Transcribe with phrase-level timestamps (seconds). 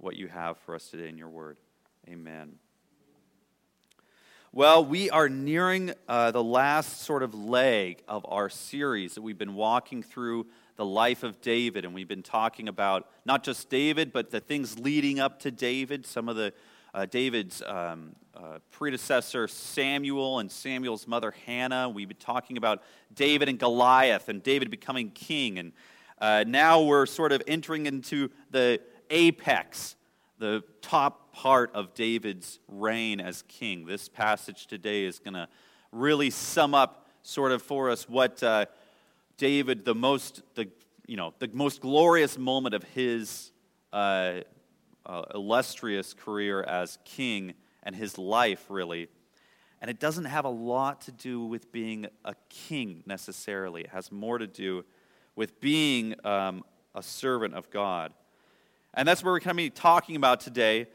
[0.00, 1.58] what you have for us today in your word.
[2.08, 2.54] Amen.
[4.52, 9.38] Well, we are nearing uh, the last sort of leg of our series that we've
[9.38, 14.12] been walking through the life of David, and we've been talking about not just David,
[14.12, 16.52] but the things leading up to David, some of the
[16.94, 21.88] uh, David's um, uh, predecessor Samuel and Samuel's mother Hannah.
[21.88, 22.82] We've been talking about
[23.14, 25.58] David and Goliath and David becoming king.
[25.58, 25.72] And
[26.20, 28.80] uh, now we're sort of entering into the
[29.10, 29.96] apex,
[30.38, 33.84] the top part of David's reign as king.
[33.86, 35.48] This passage today is going to
[35.92, 38.66] really sum up sort of for us what uh,
[39.36, 40.68] David, the most, the,
[41.06, 43.52] you know, the most glorious moment of his
[43.92, 44.40] uh,
[45.04, 49.08] uh, illustrious career as king and his life, really.
[49.80, 53.82] And it doesn't have a lot to do with being a king necessarily.
[53.82, 54.84] It has more to do
[55.36, 58.12] with being um, a servant of God.
[58.94, 60.86] And that's what we're going to be talking about today.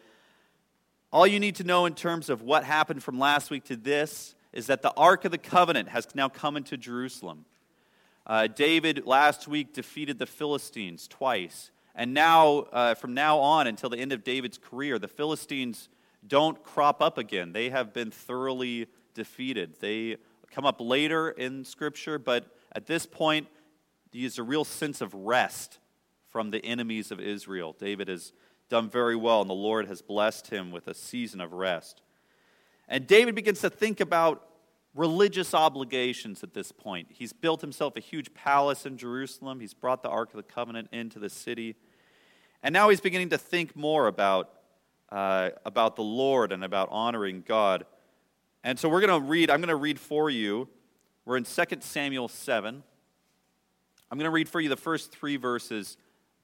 [1.12, 4.36] All you need to know in terms of what happened from last week to this
[4.52, 7.46] is that the Ark of the Covenant has now come into Jerusalem.
[8.28, 11.72] Uh, David last week defeated the Philistines twice.
[11.94, 15.88] And now, uh, from now on until the end of David's career, the Philistines
[16.28, 17.54] don't crop up again.
[17.54, 19.76] They have been thoroughly defeated.
[19.80, 20.18] They
[20.52, 23.48] come up later in Scripture, but at this point,
[24.12, 25.80] there's a real sense of rest
[26.36, 27.74] from the enemies of Israel.
[27.80, 28.34] David has
[28.68, 32.02] done very well, and the Lord has blessed him with a season of rest.
[32.90, 34.46] And David begins to think about
[34.94, 37.08] religious obligations at this point.
[37.10, 40.90] He's built himself a huge palace in Jerusalem, he's brought the Ark of the Covenant
[40.92, 41.78] into the city.
[42.62, 44.50] And now he's beginning to think more about,
[45.14, 47.86] uh, about the Lord and about honoring God.
[48.62, 50.68] And so we're going to read, I'm going to read for you.
[51.24, 52.84] We're in 2 Samuel 7.
[54.12, 55.96] I'm going to read for you the first three verses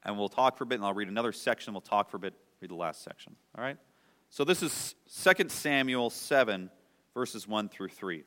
[0.04, 1.74] and we'll talk for a bit, and I'll read another section.
[1.74, 3.36] We'll talk for a bit, read the last section.
[3.58, 3.78] All right?
[4.30, 6.70] So this is 2 Samuel 7,
[7.14, 8.24] verses 1 through 3.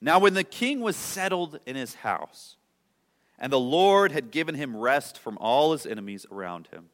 [0.00, 2.56] Now, when the king was settled in his house,
[3.38, 6.90] and the Lord had given him rest from all his enemies around him,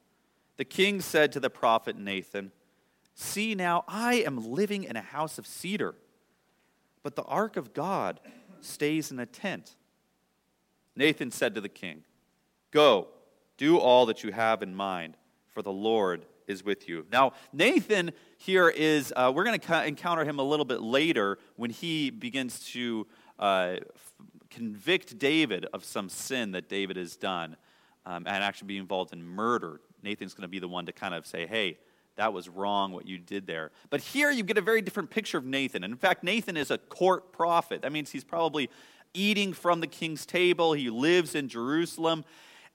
[0.56, 2.52] the king said to the prophet Nathan,
[3.14, 5.94] See now, I am living in a house of cedar,
[7.02, 8.20] but the ark of God
[8.60, 9.74] stays in a tent.
[10.96, 12.04] Nathan said to the king,
[12.70, 13.08] Go,
[13.56, 15.16] do all that you have in mind,
[15.48, 17.06] for the Lord is with you.
[17.10, 21.70] Now, Nathan here is, uh, we're going to encounter him a little bit later when
[21.70, 23.06] he begins to
[23.38, 23.76] uh,
[24.50, 27.56] convict David of some sin that David has done
[28.06, 29.80] um, and actually be involved in murder.
[30.02, 31.78] Nathan's going to be the one to kind of say, hey,
[32.16, 33.70] that was wrong what you did there.
[33.88, 35.84] But here you get a very different picture of Nathan.
[35.84, 37.82] And in fact, Nathan is a court prophet.
[37.82, 38.68] That means he's probably
[39.14, 42.24] eating from the king's table, he lives in Jerusalem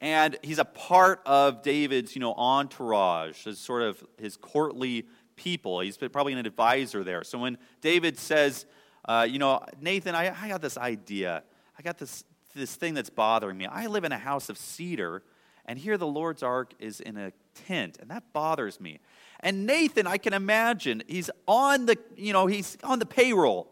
[0.02, 5.80] and he's a part of David's, you know, entourage, his sort of his courtly people.
[5.80, 7.24] He's probably an advisor there.
[7.24, 8.66] So when David says,
[9.06, 11.44] uh, you know, Nathan, I, I got this idea.
[11.78, 12.24] I got this,
[12.56, 13.66] this thing that's bothering me.
[13.66, 15.24] I live in a house of cedar,
[15.66, 17.32] and here the Lord's ark is in a
[17.68, 19.00] tent, and that bothers me.
[19.42, 23.72] And Nathan, I can imagine, he's on the, you know, he's on the payroll.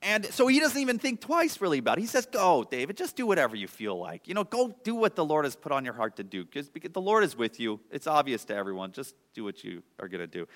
[0.00, 2.02] And so he doesn't even think twice really about it.
[2.02, 4.28] He says, Go, David, just do whatever you feel like.
[4.28, 6.44] You know, go do what the Lord has put on your heart to do.
[6.44, 7.80] Because the Lord is with you.
[7.90, 8.92] It's obvious to everyone.
[8.92, 10.46] Just do what you are going to do.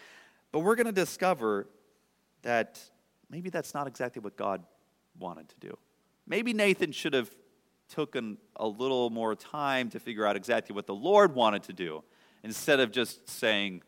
[0.52, 1.66] But we're going to discover
[2.42, 2.80] that
[3.30, 4.62] maybe that's not exactly what God
[5.18, 5.76] wanted to do.
[6.26, 7.30] Maybe Nathan should have
[7.88, 12.04] taken a little more time to figure out exactly what the Lord wanted to do
[12.44, 13.82] instead of just saying,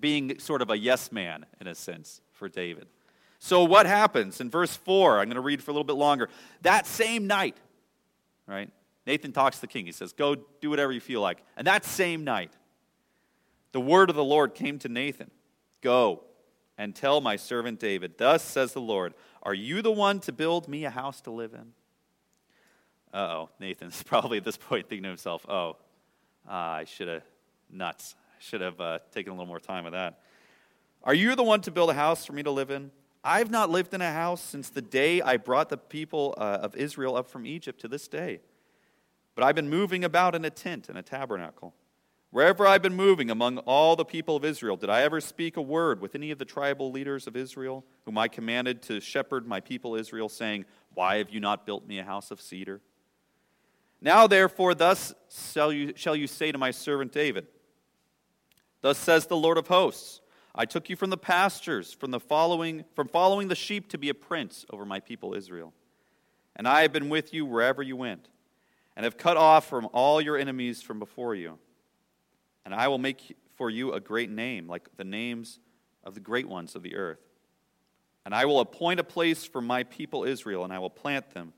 [0.00, 2.86] being sort of a yes man in a sense for David.
[3.44, 5.18] So, what happens in verse 4?
[5.18, 6.28] I'm going to read for a little bit longer.
[6.60, 7.56] That same night,
[8.46, 8.70] right?
[9.04, 9.84] Nathan talks to the king.
[9.84, 11.42] He says, Go do whatever you feel like.
[11.56, 12.52] And that same night,
[13.72, 15.28] the word of the Lord came to Nathan
[15.80, 16.22] Go
[16.78, 20.68] and tell my servant David, Thus says the Lord, Are you the one to build
[20.68, 21.72] me a house to live in?
[23.12, 23.50] Uh oh.
[23.58, 25.78] Nathan's probably at this point thinking to himself, Oh,
[26.48, 27.24] uh, I should have,
[27.68, 28.14] nuts.
[28.36, 30.20] I should have uh, taken a little more time with that.
[31.02, 32.92] Are you the one to build a house for me to live in?
[33.24, 36.74] I've not lived in a house since the day I brought the people uh, of
[36.74, 38.40] Israel up from Egypt to this day.
[39.34, 41.74] But I've been moving about in a tent and a tabernacle.
[42.30, 45.62] Wherever I've been moving among all the people of Israel, did I ever speak a
[45.62, 49.60] word with any of the tribal leaders of Israel, whom I commanded to shepherd my
[49.60, 50.64] people Israel, saying,
[50.94, 52.80] Why have you not built me a house of cedar?
[54.00, 57.46] Now, therefore, thus shall you, shall you say to my servant David,
[58.80, 60.21] Thus says the Lord of hosts.
[60.54, 64.10] I took you from the pastures, from, the following, from following the sheep to be
[64.10, 65.72] a prince over my people Israel.
[66.54, 68.28] And I have been with you wherever you went,
[68.94, 71.58] and have cut off from all your enemies from before you.
[72.66, 75.58] And I will make for you a great name, like the names
[76.04, 77.20] of the great ones of the earth.
[78.26, 81.54] And I will appoint a place for my people Israel, and I will plant them,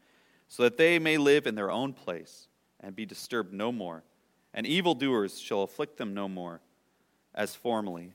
[0.47, 2.47] so that they may live in their own place
[2.81, 4.05] and be disturbed no more.
[4.53, 6.61] And evildoers shall afflict them no more,
[7.35, 8.13] as formerly.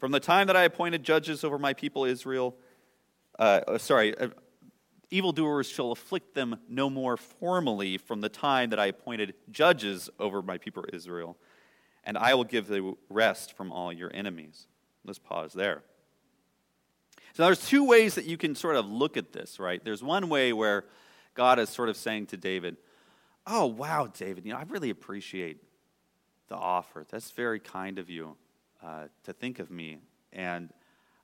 [0.00, 2.56] From the time that I appointed judges over my people Israel,
[3.38, 4.28] uh, uh sorry, uh,
[5.10, 10.40] evildoers shall afflict them no more formally from the time that I appointed judges over
[10.40, 11.36] my people Israel,
[12.02, 14.66] and I will give the rest from all your enemies.
[15.04, 15.82] Let's pause there.
[17.34, 19.84] So there's two ways that you can sort of look at this, right?
[19.84, 20.86] There's one way where
[21.34, 22.78] God is sort of saying to David,
[23.46, 25.58] Oh, wow, David, you know, I really appreciate
[26.48, 27.04] the offer.
[27.10, 28.36] That's very kind of you
[28.84, 29.98] uh, to think of me.
[30.32, 30.70] And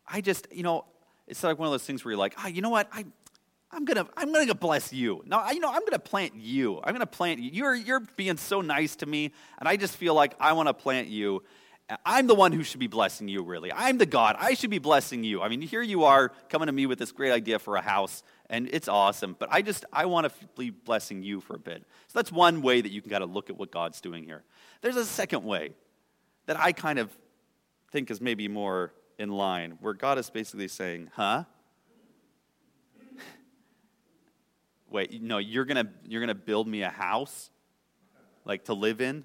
[0.06, 0.84] I just, you know,
[1.26, 2.88] it's like one of those things where you're like, oh, you know what?
[2.92, 3.04] I,
[3.70, 5.22] I'm gonna, I'm gonna bless you.
[5.26, 6.80] No, you know, I'm gonna plant you.
[6.84, 7.50] I'm gonna plant you.
[7.52, 10.74] You're, you're being so nice to me, and I just feel like I want to
[10.74, 11.42] plant you.
[12.04, 13.72] I'm the one who should be blessing you, really.
[13.72, 14.34] I'm the God.
[14.40, 15.40] I should be blessing you.
[15.40, 18.24] I mean, here you are coming to me with this great idea for a house,
[18.50, 19.36] and it's awesome.
[19.38, 21.84] But I just, I want to be blessing you for a bit.
[22.08, 24.42] So that's one way that you can kind of look at what God's doing here.
[24.80, 25.74] There's a second way
[26.46, 27.16] that I kind of
[27.90, 31.44] think is maybe more in line, where God is basically saying, huh?
[34.90, 37.50] Wait, no, you're gonna you're gonna build me a house,
[38.44, 39.24] like to live in,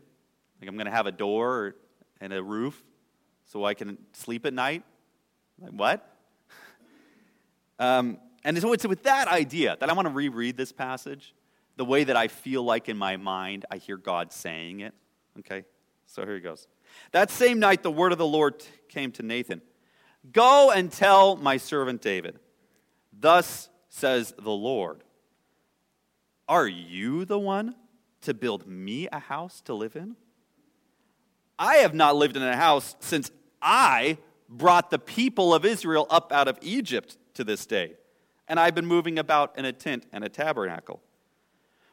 [0.60, 1.76] like I'm gonna have a door
[2.20, 2.82] and a roof,
[3.46, 4.84] so I can sleep at night.
[5.60, 6.08] Like what?
[7.80, 11.34] Um, and so it's with that idea that I want to reread this passage,
[11.78, 14.94] the way that I feel like in my mind I hear God saying it.
[15.40, 15.64] Okay,
[16.06, 16.68] so here he goes.
[17.12, 19.62] That same night, the word of the Lord came to Nathan
[20.32, 22.40] Go and tell my servant David,
[23.12, 25.04] Thus says the Lord.
[26.48, 27.76] Are you the one
[28.22, 30.16] to build me a house to live in?
[31.58, 34.18] I have not lived in a house since I
[34.50, 37.94] brought the people of Israel up out of Egypt to this day,
[38.48, 41.02] and I've been moving about in a tent and a tabernacle.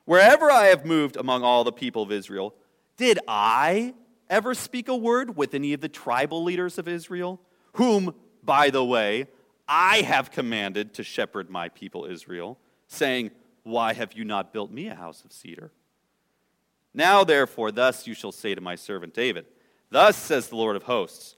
[0.05, 2.55] Wherever I have moved among all the people of Israel,
[2.97, 3.95] did I
[4.31, 7.41] ever speak a word with any of the tribal leaders of Israel,
[7.73, 9.27] whom, by the way,
[9.67, 13.31] I have commanded to shepherd my people Israel, saying,
[13.69, 15.71] why have you not built me a house of cedar?
[16.95, 19.47] Now, therefore, thus you shall say to my servant David,
[19.91, 21.37] Thus says the Lord of hosts,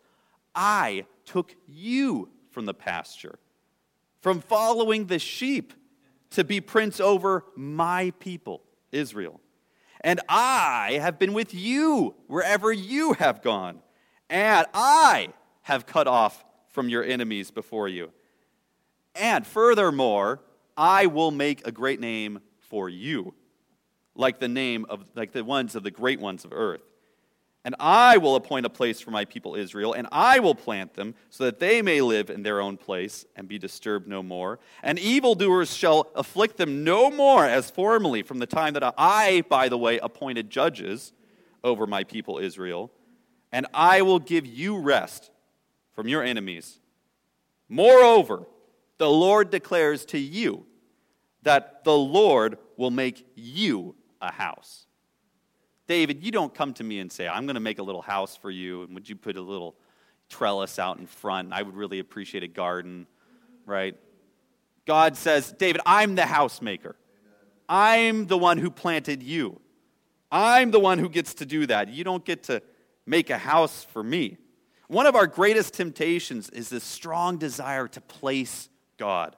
[0.54, 3.38] I took you from the pasture,
[4.20, 5.74] from following the sheep,
[6.30, 9.40] to be prince over my people, Israel.
[10.02, 13.80] And I have been with you wherever you have gone,
[14.28, 15.28] and I
[15.62, 18.10] have cut off from your enemies before you.
[19.14, 20.40] And furthermore,
[20.76, 23.34] I will make a great name for you,
[24.14, 26.82] like the name of like the ones of the great ones of earth.
[27.62, 31.14] And I will appoint a place for my people Israel, and I will plant them,
[31.28, 34.58] so that they may live in their own place and be disturbed no more.
[34.82, 39.68] And evildoers shall afflict them no more as formerly, from the time that I, by
[39.68, 41.12] the way, appointed judges
[41.62, 42.90] over my people Israel.
[43.52, 45.30] And I will give you rest
[45.92, 46.78] from your enemies.
[47.68, 48.46] Moreover,
[48.96, 50.64] the Lord declares to you
[51.42, 54.86] that the Lord will make you a house.
[55.90, 58.36] David, you don't come to me and say, I'm going to make a little house
[58.36, 59.74] for you, and would you put a little
[60.28, 61.52] trellis out in front?
[61.52, 63.08] I would really appreciate a garden,
[63.66, 63.96] right?
[64.86, 66.94] God says, David, I'm the house maker.
[67.68, 69.60] I'm the one who planted you.
[70.30, 71.88] I'm the one who gets to do that.
[71.88, 72.62] You don't get to
[73.04, 74.36] make a house for me.
[74.86, 79.34] One of our greatest temptations is this strong desire to place God.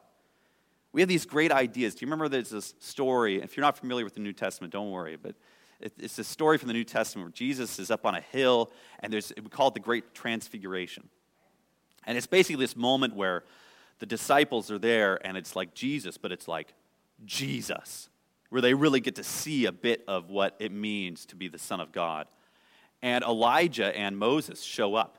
[0.93, 1.95] We have these great ideas.
[1.95, 3.41] Do you remember there's this story?
[3.41, 5.35] If you're not familiar with the New Testament, don't worry, but
[5.99, 8.71] it's a story from the New Testament where Jesus is up on a hill,
[9.01, 11.09] and there's, we call it the Great Transfiguration.
[12.05, 13.45] And it's basically this moment where
[13.99, 16.75] the disciples are there, and it's like Jesus, but it's like
[17.25, 18.09] Jesus,
[18.51, 21.59] where they really get to see a bit of what it means to be the
[21.59, 22.27] Son of God.
[23.01, 25.19] And Elijah and Moses show up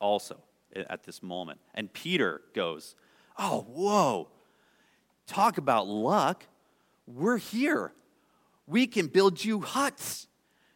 [0.00, 0.38] also
[0.74, 1.60] at this moment.
[1.74, 2.94] And Peter goes,
[3.38, 4.28] Oh, whoa,
[5.26, 6.44] talk about luck.
[7.06, 7.92] We're here.
[8.66, 10.26] We can build you huts.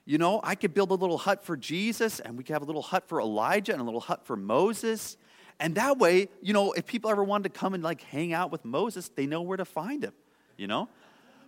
[0.05, 2.67] You know, I could build a little hut for Jesus, and we could have a
[2.67, 5.17] little hut for Elijah and a little hut for Moses.
[5.61, 8.51] And that way, you know, if people ever wanted to come and like hang out
[8.51, 10.15] with Moses, they know where to find him,
[10.57, 10.89] you know?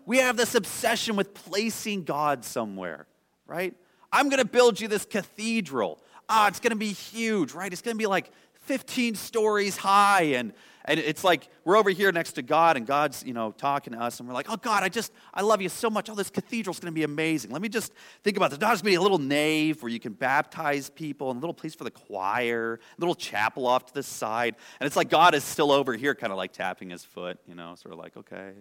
[0.05, 3.07] We have this obsession with placing God somewhere,
[3.47, 3.75] right?
[4.13, 5.99] I'm to build you this cathedral.
[6.29, 7.73] Ah, it's to be huge, right?
[7.73, 8.31] It's to be like
[8.63, 10.53] 15 stories high and
[10.85, 14.01] And it's like we're over here next to God, and God's, you know, talking to
[14.01, 16.11] us, and we're like, oh, God, I just, I love you so much.
[16.11, 17.53] Oh, this cathedral's going to be amazing.
[17.53, 17.93] Let me just
[18.25, 18.59] think about this.
[18.59, 21.55] There's going to be a little nave where you can baptize people, and a little
[21.55, 24.57] place for the choir, a little chapel off to the side.
[24.81, 27.55] And it's like God is still over here, kind of like tapping his foot, you
[27.55, 28.53] know, sort of like, okay.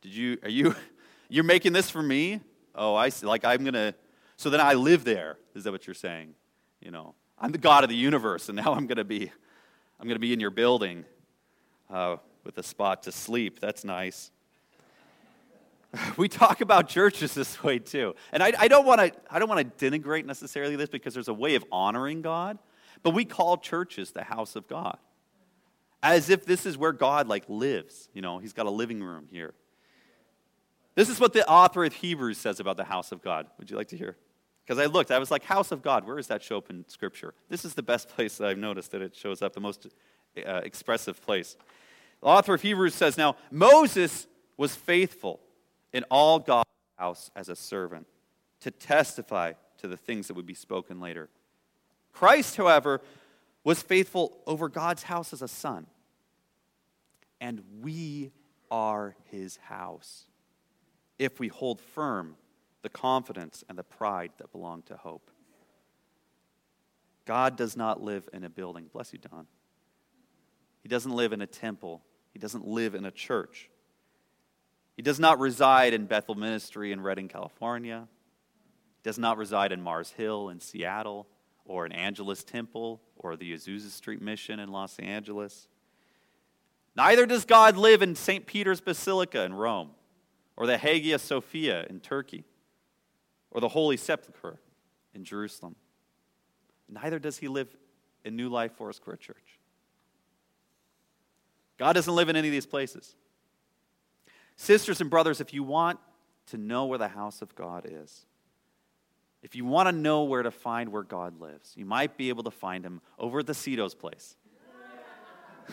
[0.00, 0.74] Did you, are you,
[1.28, 2.40] you're making this for me?
[2.74, 3.26] Oh, I see.
[3.26, 3.94] Like, I'm going to,
[4.36, 5.38] so then I live there.
[5.56, 6.34] Is that what you're saying?
[6.80, 9.32] You know, I'm the God of the universe, and now I'm going to be
[10.00, 11.04] I'm going to be in your building
[11.90, 13.60] uh, with a spot to sleep.
[13.60, 14.30] That's nice.
[16.18, 18.14] We talk about churches this way too.
[18.30, 21.28] And I, I don't want to I don't want to denigrate necessarily this because there's
[21.28, 22.58] a way of honoring God,
[23.02, 24.98] but we call churches the house of God.
[26.02, 29.28] As if this is where God like lives, you know, he's got a living room
[29.30, 29.54] here.
[30.94, 33.46] This is what the author of Hebrews says about the house of God.
[33.58, 34.16] Would you like to hear?
[34.68, 36.86] Because I looked, I was like, house of God, where does that show up in
[36.88, 37.32] Scripture?
[37.48, 39.86] This is the best place that I've noticed that it shows up, the most
[40.46, 41.56] uh, expressive place.
[42.20, 44.26] The author of Hebrews says, Now, Moses
[44.58, 45.40] was faithful
[45.94, 48.06] in all God's house as a servant
[48.60, 51.30] to testify to the things that would be spoken later.
[52.12, 53.00] Christ, however,
[53.64, 55.86] was faithful over God's house as a son.
[57.40, 58.32] And we
[58.70, 60.26] are his house
[61.18, 62.36] if we hold firm
[62.88, 65.30] the confidence and the pride that belong to hope.
[67.26, 68.88] God does not live in a building.
[68.90, 69.46] Bless you, Don.
[70.82, 72.02] He doesn't live in a temple.
[72.32, 73.68] He doesn't live in a church.
[74.96, 78.08] He does not reside in Bethel Ministry in Redding, California.
[78.96, 81.26] He does not reside in Mars Hill in Seattle
[81.66, 85.68] or in Angelus Temple or the Azusa Street Mission in Los Angeles.
[86.96, 88.46] Neither does God live in St.
[88.46, 89.90] Peter's Basilica in Rome
[90.56, 92.44] or the Hagia Sophia in Turkey
[93.50, 94.58] or the Holy Sepulchre
[95.14, 95.76] in Jerusalem.
[96.88, 97.68] Neither does he live
[98.24, 99.58] in New Life Foursquare Church.
[101.78, 103.14] God doesn't live in any of these places.
[104.56, 106.00] Sisters and brothers, if you want
[106.46, 108.26] to know where the house of God is,
[109.42, 112.42] if you want to know where to find where God lives, you might be able
[112.42, 114.34] to find him over at the Cito's place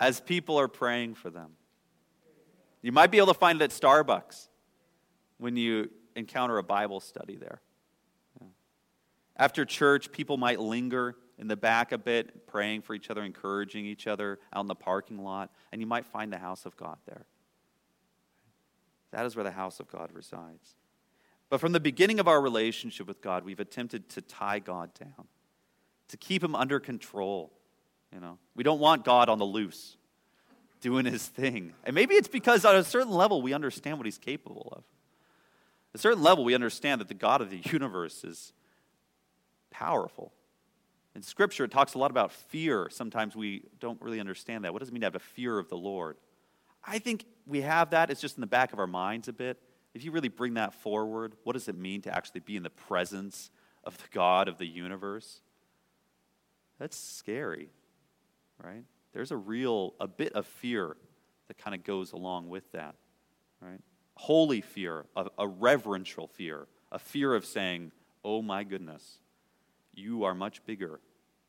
[0.00, 1.50] as people are praying for them.
[2.80, 4.48] You might be able to find it at Starbucks
[5.36, 7.60] when you encounter a Bible study there.
[9.36, 13.86] After church, people might linger in the back a bit, praying for each other, encouraging
[13.86, 16.98] each other out in the parking lot, and you might find the house of God
[17.06, 17.24] there.
[19.12, 20.74] That is where the house of God resides.
[21.48, 25.28] But from the beginning of our relationship with God, we've attempted to tie God down,
[26.08, 27.52] to keep him under control.
[28.12, 29.96] You know, we don't want God on the loose,
[30.80, 31.74] doing his thing.
[31.84, 34.82] And maybe it's because at a certain level we understand what he's capable of.
[35.98, 38.52] A certain level, we understand that the God of the universe is
[39.68, 40.32] powerful.
[41.16, 42.88] In Scripture, it talks a lot about fear.
[42.88, 44.72] Sometimes we don't really understand that.
[44.72, 46.16] What does it mean to have a fear of the Lord?
[46.86, 48.10] I think we have that.
[48.10, 49.60] It's just in the back of our minds a bit.
[49.92, 52.70] If you really bring that forward, what does it mean to actually be in the
[52.70, 53.50] presence
[53.82, 55.40] of the God of the universe?
[56.78, 57.70] That's scary,
[58.62, 58.84] right?
[59.14, 60.96] There's a real, a bit of fear
[61.48, 62.94] that kind of goes along with that,
[63.60, 63.80] right?
[64.18, 67.92] Holy fear, a, a reverential fear, a fear of saying,
[68.24, 69.18] Oh my goodness,
[69.94, 70.98] you are much bigger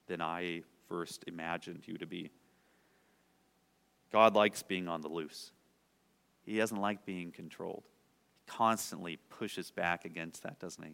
[0.08, 2.30] than I first imagined you to be.
[4.12, 5.52] God likes being on the loose.
[6.46, 7.84] He doesn't like being controlled.
[8.46, 10.94] He constantly pushes back against that, doesn't he?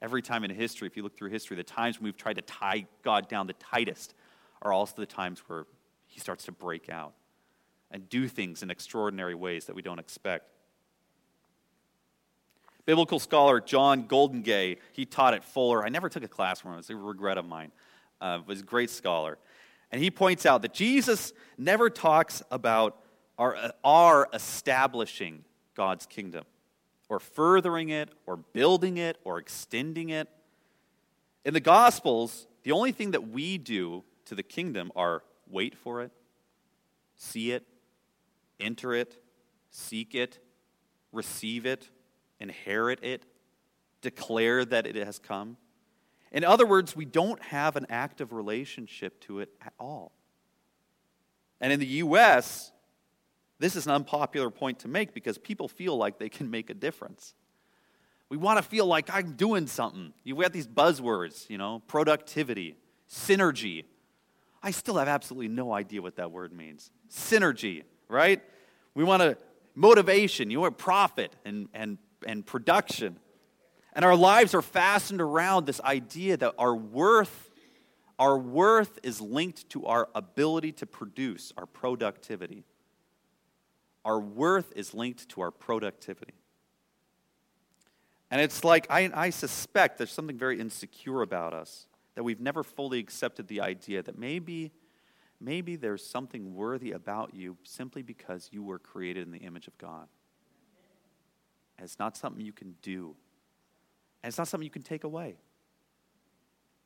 [0.00, 2.42] Every time in history, if you look through history, the times when we've tried to
[2.42, 4.14] tie God down the tightest
[4.60, 5.66] are also the times where
[6.06, 7.14] he starts to break out
[7.92, 10.51] and do things in extraordinary ways that we don't expect.
[12.84, 15.84] Biblical scholar John Goldingay, he taught at Fuller.
[15.84, 17.72] I never took a class from him, it's a regret of mine.
[18.20, 19.38] Uh, was a great scholar.
[19.90, 22.96] And he points out that Jesus never talks about
[23.38, 26.44] our, our establishing God's kingdom,
[27.08, 30.28] or furthering it, or building it, or extending it.
[31.44, 36.00] In the Gospels, the only thing that we do to the kingdom are wait for
[36.02, 36.12] it,
[37.16, 37.66] see it,
[38.60, 39.20] enter it,
[39.70, 40.38] seek it,
[41.12, 41.90] receive it,
[42.42, 43.24] inherit it,
[44.02, 45.56] declare that it has come.
[46.32, 50.12] In other words, we don't have an active relationship to it at all.
[51.60, 52.72] And in the U.S.,
[53.58, 56.74] this is an unpopular point to make because people feel like they can make a
[56.74, 57.34] difference.
[58.28, 60.12] We want to feel like I'm doing something.
[60.24, 62.76] You have got these buzzwords, you know, productivity,
[63.08, 63.84] synergy.
[64.62, 66.90] I still have absolutely no idea what that word means.
[67.10, 68.42] Synergy, right?
[68.94, 69.36] We want to
[69.74, 73.18] motivation, you want profit and, and and production.
[73.92, 77.50] And our lives are fastened around this idea that our worth,
[78.18, 82.64] our worth is linked to our ability to produce, our productivity.
[84.04, 86.34] Our worth is linked to our productivity.
[88.30, 92.62] And it's like, I, I suspect there's something very insecure about us, that we've never
[92.62, 94.72] fully accepted the idea that maybe,
[95.38, 99.76] maybe there's something worthy about you simply because you were created in the image of
[99.76, 100.08] God.
[101.76, 103.14] And it's not something you can do,
[104.22, 105.36] and it's not something you can take away.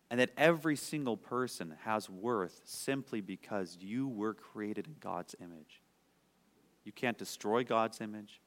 [0.09, 5.83] And that every single person has worth simply because you were created in God's image.
[6.85, 8.40] You can't destroy God's image.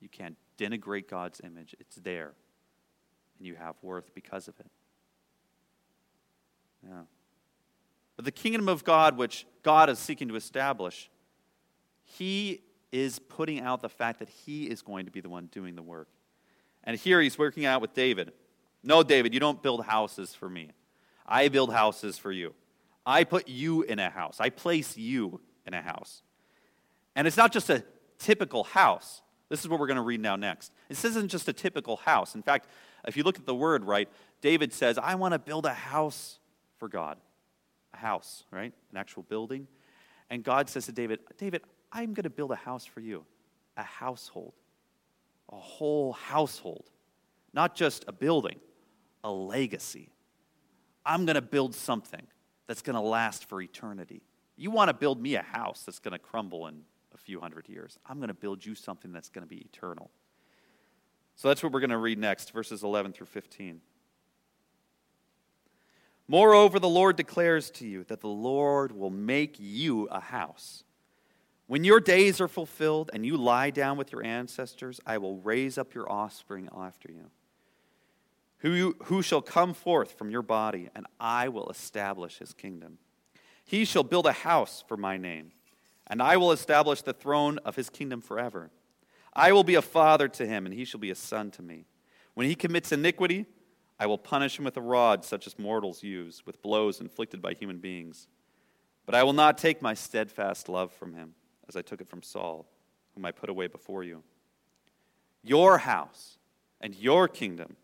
[0.00, 1.76] You can't denigrate God's image.
[1.78, 2.32] It's there.
[3.38, 4.66] And you have worth because of it.
[6.84, 7.02] Yeah.
[8.16, 11.08] But the kingdom of God, which God is seeking to establish,
[12.02, 15.76] He is putting out the fact that He is going to be the one doing
[15.76, 16.08] the work.
[16.84, 18.32] And here He's working out with David.
[18.82, 20.70] No, David, you don't build houses for me.
[21.26, 22.54] I build houses for you.
[23.04, 24.38] I put you in a house.
[24.40, 26.22] I place you in a house.
[27.16, 27.84] And it's not just a
[28.18, 29.22] typical house.
[29.48, 30.72] This is what we're going to read now next.
[30.88, 32.34] This isn't just a typical house.
[32.34, 32.68] In fact,
[33.06, 34.08] if you look at the word, right,
[34.40, 36.38] David says, I want to build a house
[36.78, 37.18] for God.
[37.94, 38.72] A house, right?
[38.90, 39.66] An actual building.
[40.30, 43.24] And God says to David, David, I'm going to build a house for you.
[43.76, 44.54] A household.
[45.50, 46.90] A whole household.
[47.52, 48.60] Not just a building,
[49.24, 50.10] a legacy.
[51.04, 52.26] I'm going to build something
[52.66, 54.22] that's going to last for eternity.
[54.56, 56.82] You want to build me a house that's going to crumble in
[57.14, 57.98] a few hundred years.
[58.06, 60.10] I'm going to build you something that's going to be eternal.
[61.36, 63.80] So that's what we're going to read next, verses 11 through 15.
[66.26, 70.84] Moreover, the Lord declares to you that the Lord will make you a house.
[71.68, 75.78] When your days are fulfilled and you lie down with your ancestors, I will raise
[75.78, 77.30] up your offspring after you,
[78.58, 82.98] who, who shall come forth from your body, and I will establish his kingdom.
[83.64, 85.52] He shall build a house for my name
[86.08, 88.70] and I will establish the throne of his kingdom forever.
[89.34, 91.84] I will be a father to him, and he shall be a son to me.
[92.34, 93.46] When he commits iniquity,
[94.00, 97.52] I will punish him with a rod such as mortals use, with blows inflicted by
[97.52, 98.26] human beings.
[99.06, 101.34] But I will not take my steadfast love from him,
[101.68, 102.66] as I took it from Saul,
[103.14, 104.22] whom I put away before you.
[105.42, 106.38] Your house
[106.80, 107.76] and your kingdom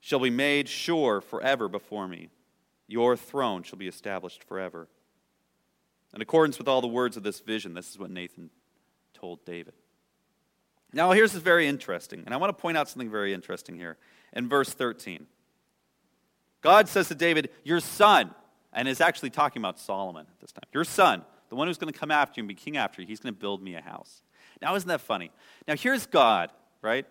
[0.00, 2.28] shall be made sure forever before me.
[2.86, 4.88] Your throne shall be established forever.
[6.14, 8.50] In accordance with all the words of this vision, this is what Nathan
[9.14, 9.74] told David.
[10.92, 13.96] Now, here's this very interesting, and I want to point out something very interesting here
[14.32, 15.26] in verse 13.
[16.62, 18.34] God says to David, Your son,
[18.72, 21.92] and is actually talking about Solomon at this time, your son, the one who's going
[21.92, 23.82] to come after you and be king after you, he's going to build me a
[23.82, 24.22] house.
[24.62, 25.30] Now, isn't that funny?
[25.68, 27.06] Now, here's God, right?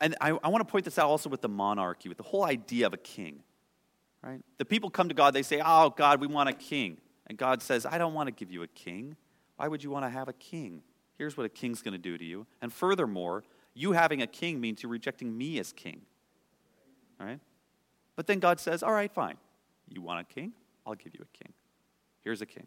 [0.00, 2.44] And I, I want to point this out also with the monarchy, with the whole
[2.44, 3.40] idea of a king,
[4.22, 4.40] right?
[4.58, 6.98] The people come to God, they say, Oh, God, we want a king.
[7.26, 9.16] And God says, I don't want to give you a king.
[9.56, 10.82] Why would you want to have a king?
[11.16, 12.46] Here's what a king's going to do to you.
[12.62, 13.42] And furthermore,
[13.74, 16.02] you having a king means you're rejecting me as king.
[17.20, 17.40] All right?
[18.16, 19.36] But then God says, All right, fine.
[19.88, 20.52] You want a king?
[20.86, 21.52] I'll give you a king.
[22.22, 22.66] Here's a king.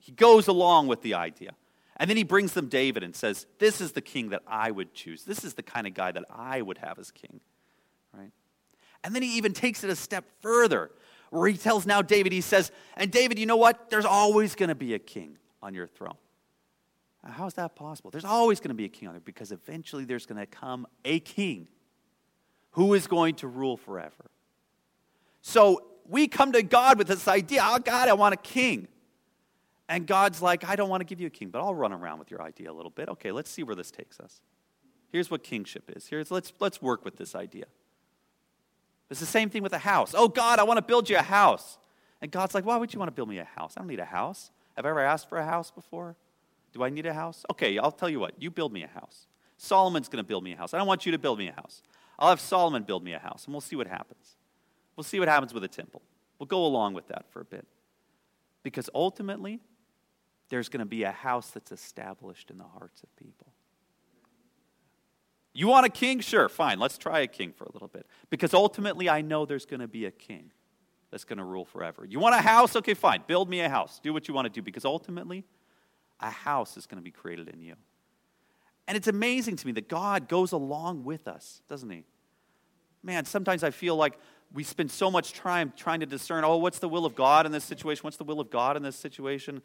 [0.00, 1.52] He goes along with the idea.
[1.96, 4.94] And then he brings them David and says, This is the king that I would
[4.94, 5.24] choose.
[5.24, 7.40] This is the kind of guy that I would have as king.
[8.12, 8.32] Right?
[9.04, 10.90] And then he even takes it a step further
[11.28, 13.90] where he tells now David, he says, And David, you know what?
[13.90, 16.16] There's always going to be a king on your throne.
[17.22, 18.10] How is that possible?
[18.10, 20.86] There's always going to be a king on there because eventually there's going to come
[21.04, 21.68] a king
[22.70, 24.30] who is going to rule forever.
[25.42, 28.88] So we come to God with this idea oh, God, I want a king.
[29.90, 32.20] And God's like, I don't want to give you a king, but I'll run around
[32.20, 33.08] with your idea a little bit.
[33.08, 34.40] Okay, let's see where this takes us.
[35.10, 36.06] Here's what kingship is.
[36.06, 37.64] Here's, let's, let's work with this idea.
[39.10, 40.14] It's the same thing with a house.
[40.16, 41.76] Oh, God, I want to build you a house.
[42.22, 43.74] And God's like, why would you want to build me a house?
[43.76, 44.52] I don't need a house.
[44.76, 46.14] Have I ever asked for a house before?
[46.72, 47.44] Do I need a house?
[47.50, 48.40] Okay, I'll tell you what.
[48.40, 49.26] You build me a house.
[49.56, 50.72] Solomon's going to build me a house.
[50.72, 51.82] I don't want you to build me a house.
[52.16, 54.36] I'll have Solomon build me a house, and we'll see what happens.
[54.94, 56.02] We'll see what happens with a temple.
[56.38, 57.66] We'll go along with that for a bit.
[58.62, 59.58] Because ultimately,
[60.50, 63.52] there's going to be a house that's established in the hearts of people.
[65.52, 66.20] You want a king?
[66.20, 66.78] Sure, fine.
[66.78, 68.06] Let's try a king for a little bit.
[68.28, 70.52] Because ultimately, I know there's going to be a king
[71.10, 72.04] that's going to rule forever.
[72.04, 72.76] You want a house?
[72.76, 73.24] Okay, fine.
[73.26, 74.00] Build me a house.
[74.00, 74.62] Do what you want to do.
[74.62, 75.44] Because ultimately,
[76.20, 77.74] a house is going to be created in you.
[78.86, 82.04] And it's amazing to me that God goes along with us, doesn't He?
[83.02, 84.18] Man, sometimes I feel like
[84.52, 87.52] we spend so much time trying to discern oh, what's the will of God in
[87.52, 88.02] this situation?
[88.02, 89.62] What's the will of God in this situation?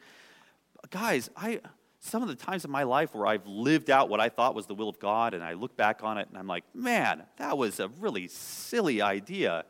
[0.90, 1.60] Guys, I
[2.00, 4.66] some of the times in my life where I've lived out what I thought was
[4.66, 7.58] the will of God, and I look back on it and I'm like, man, that
[7.58, 9.64] was a really silly idea.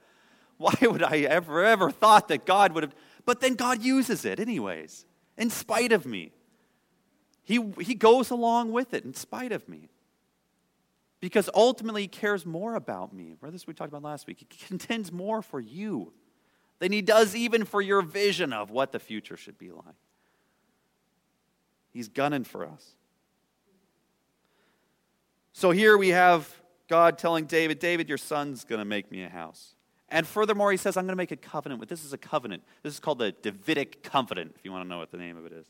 [0.59, 2.95] Why would I ever, ever thought that God would have?
[3.25, 6.33] But then God uses it anyways, in spite of me.
[7.43, 9.91] He, he goes along with it in spite of me.
[11.21, 13.35] Because ultimately, he cares more about me.
[13.43, 14.39] This we talked about last week.
[14.39, 16.13] He contends more for you
[16.79, 19.95] than he does even for your vision of what the future should be like.
[21.97, 22.91] He's gunning for us.
[25.55, 26.55] So here we have
[26.89, 29.75] God telling David, David, your son's going to make me a house.
[30.11, 31.89] And furthermore, he says, I'm going to make a covenant with.
[31.89, 32.65] This is a covenant.
[32.83, 35.47] This is called the Davidic covenant, if you want to know what the name of
[35.47, 35.67] it is.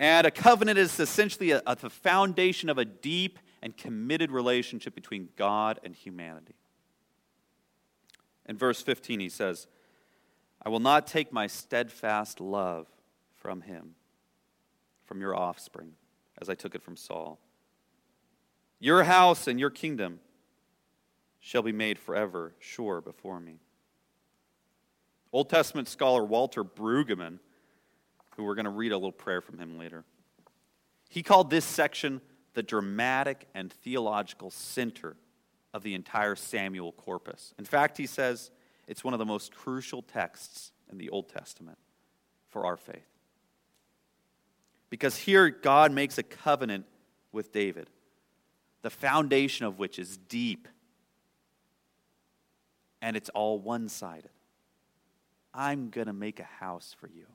[0.00, 5.28] And a covenant is essentially a, the foundation of a deep and committed relationship between
[5.36, 6.56] God and humanity.
[8.46, 9.68] In verse 15, he says,
[10.60, 12.88] I will not take my steadfast love
[13.36, 13.94] from him,
[15.08, 15.92] from your offspring,
[16.40, 17.40] as I took it from Saul.
[18.78, 20.20] Your house and your kingdom
[21.40, 23.58] shall be made forever sure before me.
[25.32, 27.38] Old Testament scholar Walter Brueggemann,
[28.36, 30.04] who we're going to read a little prayer from him later,
[31.08, 32.20] he called this section
[32.54, 35.16] the dramatic and theological center
[35.72, 37.54] of the entire Samuel corpus.
[37.58, 38.50] In fact, he says
[38.86, 41.78] it's one of the most crucial texts in the Old Testament
[42.48, 43.17] for our faith.
[44.90, 46.86] Because here God makes a covenant
[47.32, 47.90] with David,
[48.82, 50.68] the foundation of which is deep
[53.00, 54.30] and it's all one sided.
[55.54, 57.26] I'm going to make a house for you.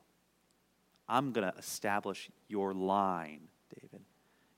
[1.08, 3.40] I'm going to establish your line,
[3.74, 4.00] David.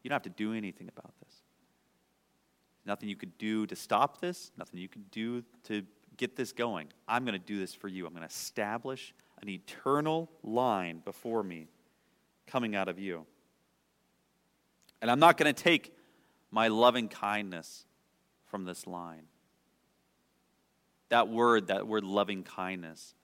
[0.03, 1.35] You don't have to do anything about this.
[2.85, 5.83] Nothing you could do to stop this, nothing you could do to
[6.17, 6.89] get this going.
[7.09, 8.07] I'm going to do this for you.
[8.07, 11.69] I'm going to establish an eternal line before me
[12.47, 13.27] coming out of you.
[15.01, 15.95] And I'm not going to take
[16.51, 17.85] my loving kindness
[18.47, 19.25] from this line.
[21.09, 23.15] That word, that word loving kindness,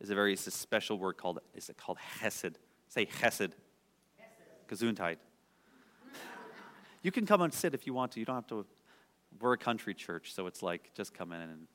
[0.00, 2.58] is a very special word called, is it called hesed?
[2.88, 3.54] Say hesed.
[4.68, 5.16] Gesundheit.
[7.02, 8.20] you can come and sit if you want to.
[8.20, 8.66] You don't have to.
[9.38, 11.66] We're a country church, so it's like just come in and.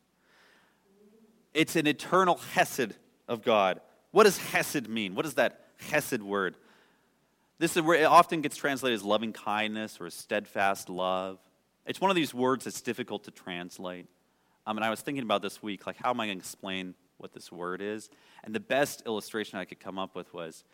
[1.53, 2.93] It's an eternal hesed
[3.27, 3.81] of God.
[4.11, 5.15] What does hesed mean?
[5.15, 6.55] What is that hesed word?
[7.59, 11.39] This is where it often gets translated as loving kindness or steadfast love.
[11.87, 14.05] It's one of these words that's difficult to translate.
[14.67, 16.93] Um, and I was thinking about this week, like, how am I going to explain
[17.17, 18.09] what this word is?
[18.43, 20.65] And the best illustration I could come up with was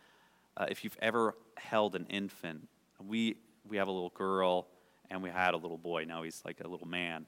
[0.58, 2.68] uh, if you've ever held an infant,
[3.00, 4.68] we, we have a little girl
[5.10, 6.04] and we had a little boy.
[6.06, 7.28] Now he's like a little man.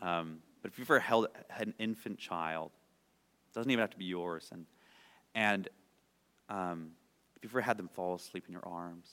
[0.00, 1.26] Um, but if you've ever held
[1.58, 2.70] an infant child,
[3.50, 4.48] it doesn't even have to be yours.
[4.52, 4.64] And,
[5.34, 5.68] and
[6.48, 6.92] um,
[7.40, 9.08] if you've ever had them fall asleep in your arms,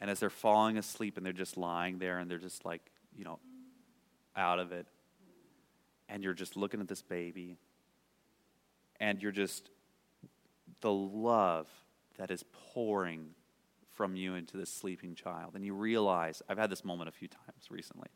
[0.00, 2.82] and as they're falling asleep and they're just lying there and they're just like,
[3.14, 3.38] you know,
[4.34, 4.86] out of it,
[6.08, 7.58] and you're just looking at this baby
[9.00, 9.68] and you're just
[10.80, 11.68] the love
[12.16, 13.28] that is pouring
[13.92, 17.28] from you into this sleeping child and you realize i've had this moment a few
[17.28, 18.08] times recently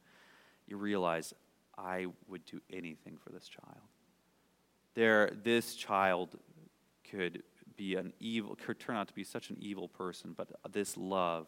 [0.67, 1.33] you realize
[1.79, 3.89] i would do anything for this child.
[4.95, 6.37] There this child
[7.11, 7.43] could
[7.81, 11.47] be an evil could turn out to be such an evil person but this love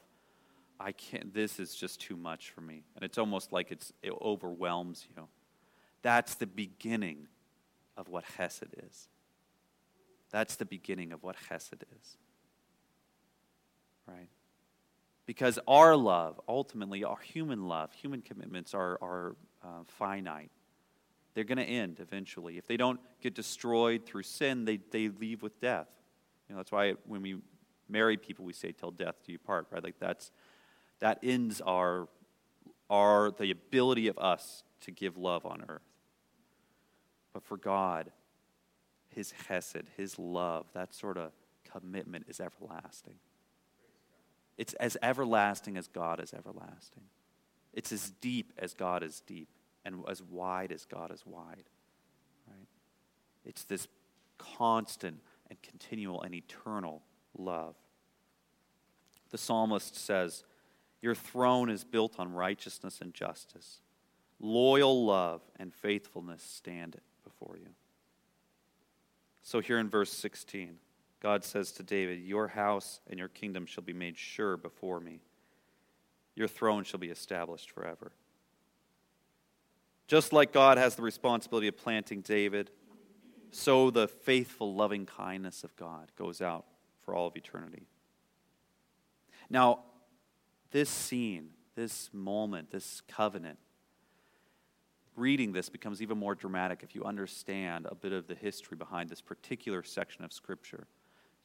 [0.80, 4.12] i can't this is just too much for me and it's almost like it's it
[4.22, 5.28] overwhelms you
[6.02, 7.28] that's the beginning
[7.96, 9.08] of what Hesed is.
[10.30, 12.16] That's the beginning of what Hesed is.
[14.06, 14.28] Right?
[15.26, 20.50] Because our love, ultimately, our human love, human commitments are, are uh, finite.
[21.34, 22.58] They're going to end eventually.
[22.58, 25.88] If they don't get destroyed through sin, they, they leave with death.
[26.52, 27.36] Know, that's why when we
[27.88, 29.82] marry people, we say, till death do you part, right?
[29.82, 30.30] Like that's,
[31.00, 32.08] that ends our,
[32.90, 35.82] our, the ability of us to give love on earth.
[37.32, 38.10] But for God,
[39.08, 41.32] his hesed, his love, that sort of
[41.70, 43.16] commitment is everlasting.
[44.58, 47.04] It's as everlasting as God is everlasting.
[47.72, 49.48] It's as deep as God is deep
[49.84, 51.70] and as wide as God is wide.
[52.46, 52.68] Right?
[53.44, 53.88] It's this
[54.38, 55.20] constant
[55.52, 57.02] and continual and eternal
[57.36, 57.74] love.
[59.30, 60.44] The psalmist says,
[61.02, 63.82] Your throne is built on righteousness and justice.
[64.40, 67.68] Loyal love and faithfulness stand before you.
[69.42, 70.78] So, here in verse 16,
[71.20, 75.20] God says to David, Your house and your kingdom shall be made sure before me,
[76.34, 78.12] your throne shall be established forever.
[80.06, 82.70] Just like God has the responsibility of planting David,
[83.52, 86.64] so the faithful, loving kindness of God goes out
[87.04, 87.86] for all of eternity.
[89.48, 89.80] Now,
[90.70, 93.58] this scene, this moment, this covenant,
[95.14, 99.10] reading this becomes even more dramatic if you understand a bit of the history behind
[99.10, 100.86] this particular section of Scripture.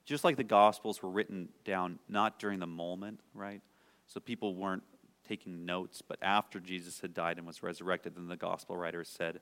[0.06, 3.62] Just like the Gospels were written down not during the moment, right?
[4.08, 4.84] So people weren't
[5.28, 9.42] taking notes, but after Jesus had died and was resurrected, then the Gospel writers said,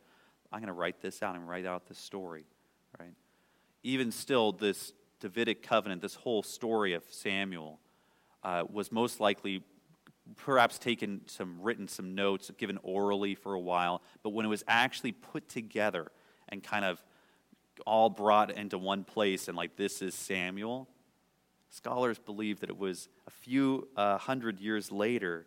[0.51, 2.45] I'm going to write this out and write out this story,
[2.99, 3.13] right?
[3.83, 7.79] Even still, this Davidic covenant, this whole story of Samuel,
[8.43, 9.63] uh, was most likely
[10.37, 14.63] perhaps taken some written some notes given orally for a while but when it was
[14.67, 16.11] actually put together
[16.49, 17.03] and kind of
[17.85, 20.87] all brought into one place and like this is samuel
[21.69, 25.45] scholars believe that it was a few uh, hundred years later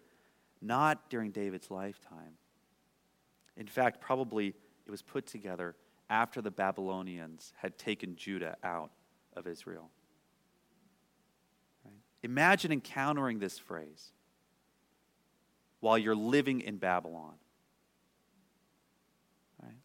[0.63, 2.37] not during david's lifetime
[3.57, 4.55] in fact probably
[4.87, 5.75] it was put together
[6.11, 8.91] after the babylonians had taken judah out
[9.35, 9.91] of israel
[11.85, 11.95] right?
[12.23, 14.13] imagine encountering this phrase
[15.81, 17.35] while you're living in Babylon.
[19.63, 19.79] Right?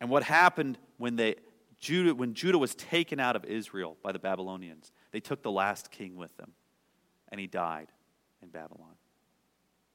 [0.00, 1.36] And what happened when, they,
[1.78, 4.92] Judah, when Judah was taken out of Israel by the Babylonians?
[5.12, 6.52] They took the last king with them,
[7.30, 7.88] and he died
[8.42, 8.94] in Babylon.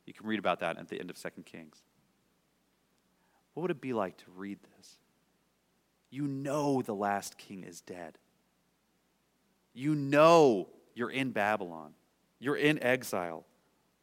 [0.06, 1.82] You can read about that at the end of 2 Kings.
[3.54, 4.98] What would it be like to read this?
[6.10, 8.18] You know the last king is dead.
[9.74, 11.94] You know you're in Babylon.
[12.40, 13.46] You're in exile.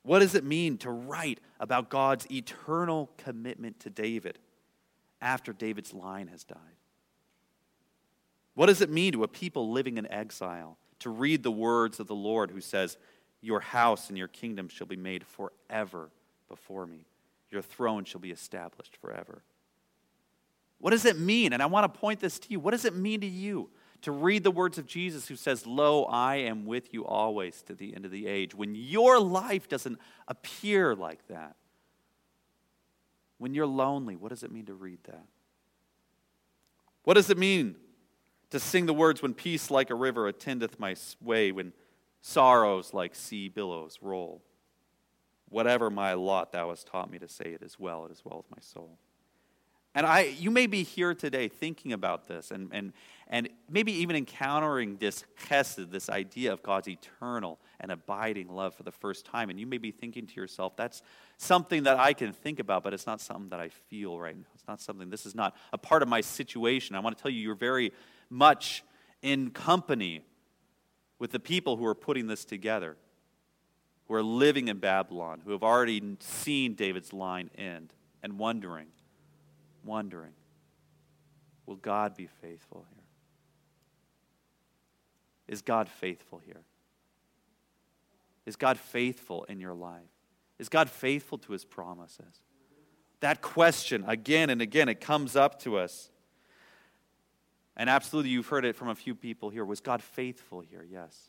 [0.03, 4.39] What does it mean to write about God's eternal commitment to David
[5.21, 6.59] after David's line has died?
[8.55, 12.07] What does it mean to a people living in exile to read the words of
[12.07, 12.97] the Lord who says,
[13.41, 16.11] Your house and your kingdom shall be made forever
[16.49, 17.05] before me,
[17.51, 19.43] your throne shall be established forever?
[20.79, 21.53] What does it mean?
[21.53, 22.61] And I want to point this to you.
[22.61, 23.71] What does it mean to you
[24.03, 27.75] to read the words of Jesus who says, Lo, I am with you always to
[27.75, 28.55] the end of the age.
[28.55, 31.57] When your life doesn't appear like that,
[33.39, 35.25] when you're lonely, what does it mean to read that?
[37.05, 37.77] What does it mean
[38.51, 41.73] to sing the words, When peace like a river attendeth my way, when
[42.21, 44.43] sorrows like sea billows roll?
[45.51, 48.39] Whatever my lot, thou hast taught me to say it is well, it is well
[48.39, 48.99] with my soul.
[49.95, 52.93] And I, you may be here today thinking about this and, and,
[53.27, 58.83] and maybe even encountering this chesed, this idea of God's eternal and abiding love for
[58.83, 59.51] the first time.
[59.51, 61.03] And you may be thinking to yourself, that's
[61.39, 64.47] something that I can think about, but it's not something that I feel right now.
[64.55, 66.95] It's not something, this is not a part of my situation.
[66.95, 67.93] I want to tell you, you're very
[68.31, 68.85] much
[69.23, 70.23] in company
[71.19, 72.97] with the people who are putting this together,
[74.09, 77.93] who are living in Babylon, who have already seen David's line end
[78.23, 78.87] and wondering
[79.85, 80.33] wondering
[81.67, 83.05] will God be faithful here?
[85.49, 86.63] Is God faithful here?
[88.47, 90.01] Is God faithful in your life?
[90.59, 92.43] Is God faithful to his promises?
[93.21, 96.11] That question, again and again, it comes up to us.
[97.77, 99.65] And absolutely, you've heard it from a few people here.
[99.65, 100.87] Was God faithful here?
[100.91, 101.29] Yes.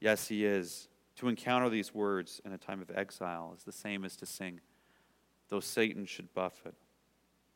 [0.00, 0.88] Yes, he is.
[1.22, 4.60] To encounter these words in a time of exile is the same as to sing,
[5.50, 6.74] though Satan should buffet,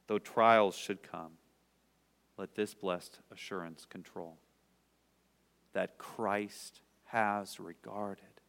[0.07, 1.33] though trials should come,
[2.39, 4.37] let this blessed assurance control
[5.73, 8.41] that Christ has regarded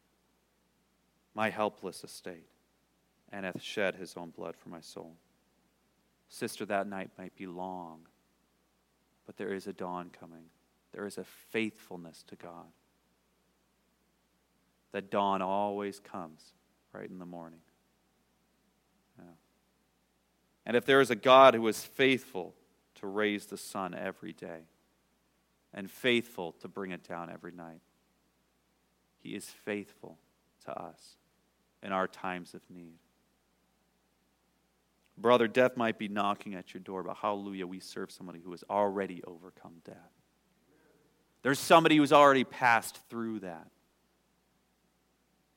[1.34, 2.46] my helpless estate
[3.32, 5.16] and hath shed his own blood for my soul.
[6.28, 8.06] Sister, that night might be long,
[9.26, 10.44] but there is a dawn coming.
[10.92, 12.66] There is a faithfulness to God.
[14.92, 16.52] That dawn always comes
[16.92, 17.60] right in the morning.
[19.18, 19.24] Yeah.
[20.66, 22.54] And if there is a God who is faithful
[22.96, 24.62] to raise the sun every day
[25.74, 27.80] and faithful to bring it down every night,
[29.18, 30.18] he is faithful
[30.64, 31.16] to us
[31.82, 32.98] in our times of need.
[35.16, 38.64] Brother, death might be knocking at your door, but hallelujah, we serve somebody who has
[38.70, 39.96] already overcome death.
[41.42, 43.68] There's somebody who's already passed through that.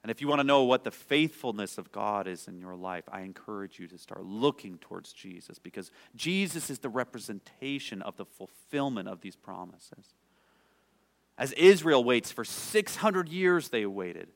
[0.04, 3.04] And if you want to know what the faithfulness of God is in your life,
[3.12, 8.26] I encourage you to start looking towards Jesus because Jesus is the representation of the
[8.26, 10.16] fulfillment of these promises.
[11.38, 14.30] As Israel waits for 600 years, they waited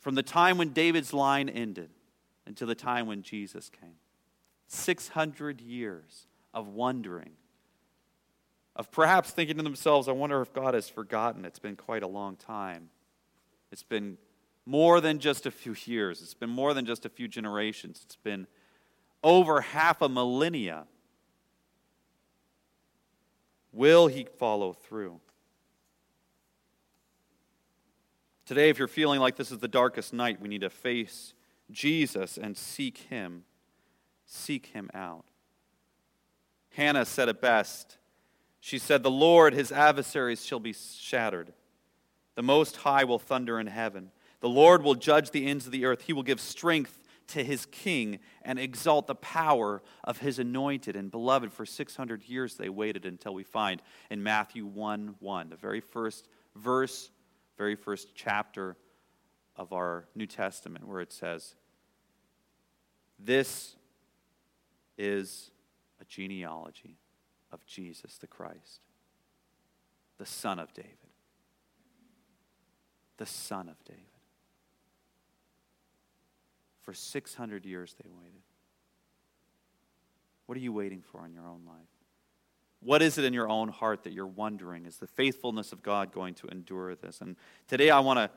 [0.00, 1.90] from the time when David's line ended
[2.46, 3.96] until the time when Jesus came.
[4.68, 7.32] 600 years of wondering,
[8.76, 11.44] of perhaps thinking to themselves, I wonder if God has forgotten.
[11.44, 12.90] It's been quite a long time.
[13.72, 14.18] It's been
[14.66, 18.16] more than just a few years, it's been more than just a few generations, it's
[18.16, 18.46] been
[19.22, 20.84] over half a millennia.
[23.72, 25.20] Will he follow through?
[28.46, 31.34] Today, if you're feeling like this is the darkest night, we need to face
[31.70, 33.44] Jesus and seek him
[34.26, 35.24] seek him out.
[36.70, 37.98] Hannah said it best.
[38.60, 41.52] She said, The Lord, his adversaries shall be shattered.
[42.34, 44.10] The Most High will thunder in heaven.
[44.44, 46.02] The Lord will judge the ends of the earth.
[46.02, 51.10] He will give strength to his king and exalt the power of his anointed and
[51.10, 51.50] beloved.
[51.50, 53.80] For 600 years they waited until we find
[54.10, 57.08] in Matthew 1 1, the very first verse,
[57.56, 58.76] very first chapter
[59.56, 61.54] of our New Testament, where it says,
[63.18, 63.76] This
[64.98, 65.52] is
[66.02, 66.98] a genealogy
[67.50, 68.82] of Jesus the Christ,
[70.18, 70.90] the Son of David.
[73.16, 74.13] The Son of David.
[76.84, 78.42] For 600 years they waited.
[80.46, 81.88] What are you waiting for in your own life?
[82.80, 84.84] What is it in your own heart that you're wondering?
[84.84, 87.22] Is the faithfulness of God going to endure this?
[87.22, 88.30] And today I want to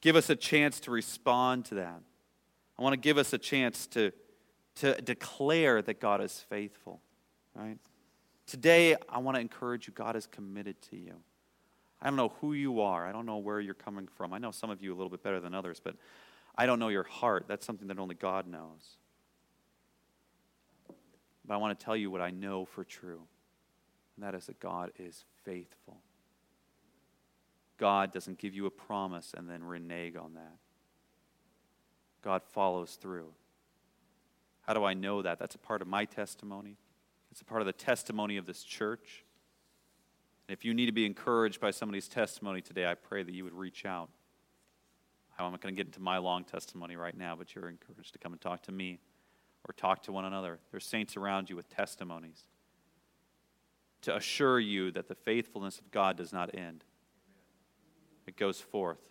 [0.00, 2.00] give us a chance to respond to that.
[2.78, 4.12] I want to give us a chance to,
[4.76, 7.02] to declare that God is faithful,
[7.54, 7.78] right?
[8.46, 11.14] Today, I want to encourage you God is committed to you.
[12.00, 13.06] I don't know who you are.
[13.06, 14.32] I don't know where you're coming from.
[14.32, 15.94] I know some of you a little bit better than others, but
[16.56, 17.46] I don't know your heart.
[17.48, 18.98] That's something that only God knows.
[21.44, 23.22] But I want to tell you what I know for true,
[24.16, 25.98] and that is that God is faithful.
[27.78, 30.56] God doesn't give you a promise and then renege on that.
[32.22, 33.32] God follows through.
[34.60, 35.40] How do I know that?
[35.40, 36.76] That's a part of my testimony.
[37.32, 39.24] It's a part of the testimony of this church.
[40.46, 43.42] And if you need to be encouraged by somebody's testimony today, I pray that you
[43.42, 44.10] would reach out.
[45.38, 48.18] I'm not going to get into my long testimony right now, but you're encouraged to
[48.18, 49.00] come and talk to me
[49.66, 50.58] or talk to one another.
[50.70, 52.44] There's saints around you with testimonies
[54.02, 56.84] to assure you that the faithfulness of God does not end,
[58.26, 59.08] it goes forth.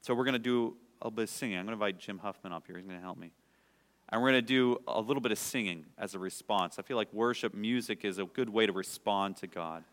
[0.00, 1.58] So we're going to do a little bit of singing.
[1.58, 2.76] I'm going to invite Jim Huffman up here.
[2.76, 3.32] He's going to help me.
[4.08, 6.78] And we're going to do a little bit of singing as a response.
[6.78, 9.84] I feel like worship music is a good way to respond to God.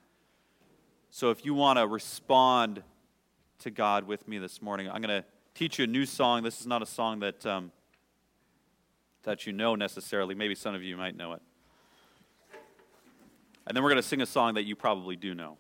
[1.09, 2.81] So if you want to respond
[3.59, 6.43] to God with me this morning, I'm going to teach you a new song.
[6.43, 7.71] This is not a song that, um,
[9.23, 10.35] that you know necessarily.
[10.35, 11.41] Maybe some of you might know it.
[13.67, 15.57] And then we're going to sing a song that you probably do know.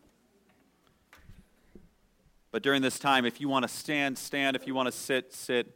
[2.51, 4.55] But during this time, if you want to stand, stand.
[4.55, 5.75] If you want to sit, sit.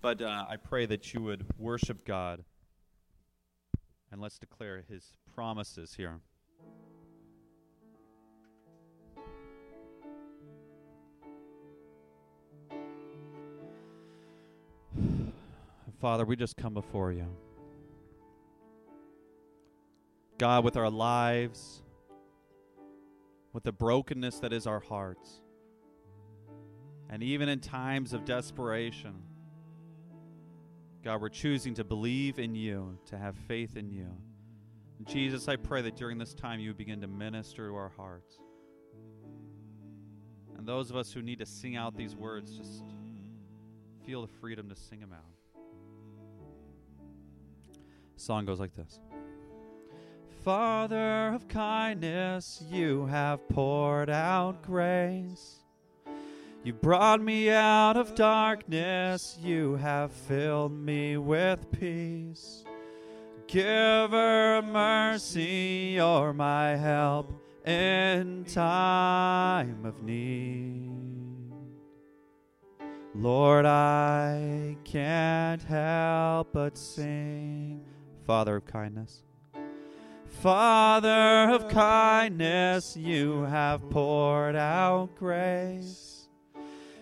[0.00, 2.42] But uh, I pray that you would worship God.
[4.10, 6.20] And let's declare his promises here.
[16.00, 17.26] Father, we just come before you.
[20.38, 21.82] God, with our lives,
[23.52, 25.42] with the brokenness that is our hearts,
[27.10, 29.14] and even in times of desperation,
[31.04, 34.08] God, we're choosing to believe in you, to have faith in you.
[35.04, 38.38] Jesus, I pray that during this time you begin to minister to our hearts.
[40.56, 42.84] And those of us who need to sing out these words, just
[44.06, 45.39] feel the freedom to sing them out.
[48.20, 49.00] Song goes like this
[50.44, 55.56] Father of kindness, you have poured out grace.
[56.62, 62.64] You brought me out of darkness, you have filled me with peace.
[63.46, 67.32] Giver of mercy, you're my help
[67.66, 70.90] in time of need.
[73.14, 77.84] Lord, I can't help but sing,
[78.30, 79.24] Father of kindness.
[80.24, 86.28] Father of kindness, you have poured out grace.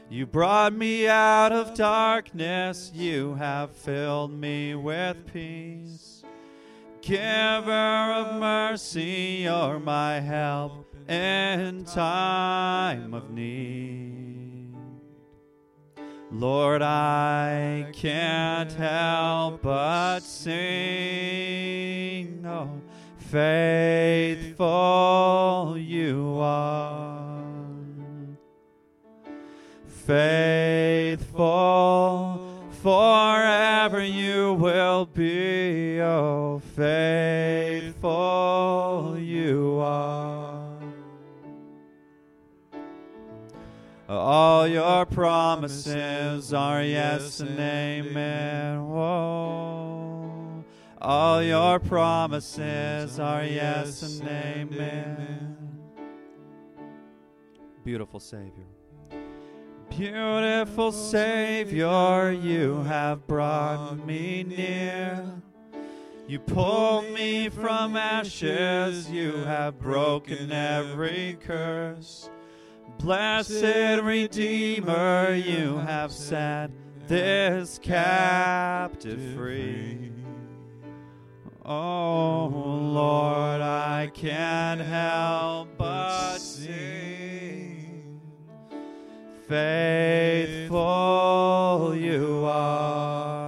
[0.09, 6.23] You brought me out of darkness, you have filled me with peace.
[7.03, 14.48] Giver of mercy, you're my help in time of need.
[16.31, 20.55] Lord, I can't help but sing.
[22.47, 22.81] Oh,
[23.19, 24.67] faithful
[25.79, 27.39] you are
[31.29, 32.41] faithful,
[32.83, 37.99] forever you will be, oh, faithful
[39.19, 40.58] you are.
[44.09, 48.89] All your promises are yes and amen.
[48.89, 50.65] Whoa.
[51.01, 55.57] All your promises are yes and amen.
[57.85, 58.65] Beautiful Savior
[59.91, 65.25] Beautiful Savior, you have brought me near.
[66.27, 72.31] You pulled me from ashes, you have broken every curse.
[72.99, 76.71] Blessed Redeemer, you have set
[77.07, 80.13] this captive free.
[81.65, 88.21] Oh Lord, I can't help but sing.
[89.47, 90.77] Faithful
[91.95, 93.48] you are.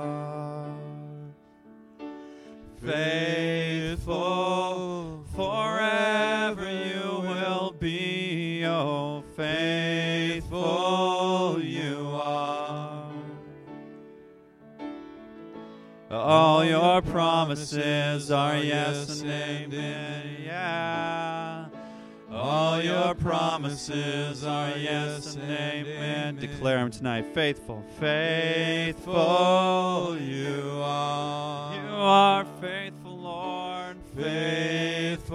[16.11, 20.39] All your promises are yes and amen.
[20.45, 21.67] Yeah.
[22.33, 26.35] All your promises are yes and amen.
[26.35, 27.33] Declare them tonight.
[27.33, 29.15] Faithful, faithful
[30.19, 31.75] you are.
[31.77, 33.97] You are faithful, Lord.
[34.17, 35.31] Faithful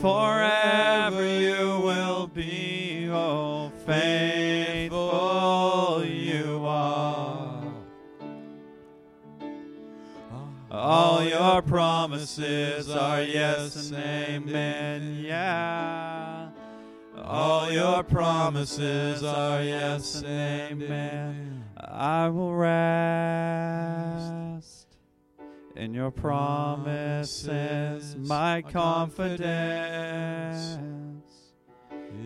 [0.00, 3.10] forever you will be.
[3.12, 4.53] Oh, faithful
[10.76, 15.20] All your promises are yes and amen.
[15.24, 16.48] Yeah.
[17.16, 21.64] All your promises are yes and amen.
[21.76, 22.74] I will rest
[25.76, 28.16] in your promises.
[28.16, 29.38] My confidence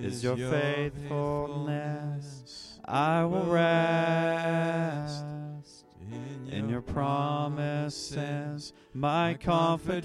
[0.00, 2.78] is your faithfulness.
[2.86, 5.22] I will rest
[6.78, 8.72] your promises.
[8.94, 9.98] My confidence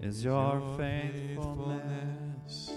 [0.00, 2.72] is your faithfulness.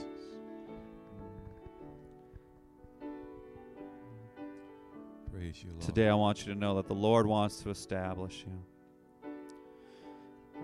[5.32, 5.82] Praise you, Lord.
[5.82, 9.32] Today, I want you to know that the Lord wants to establish you.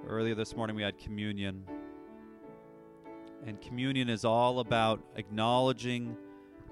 [0.08, 1.64] Earlier this morning, we had communion.
[3.46, 6.18] And communion is all about acknowledging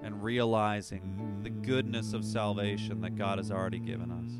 [0.02, 4.30] and realizing the goodness of salvation that God has already given us.